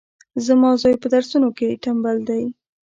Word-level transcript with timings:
زما 0.45 0.69
زوی 0.81 0.95
پهدرسونو 1.03 1.49
کي 1.57 1.67
ټمبل 1.83 2.17
دی 2.29 2.43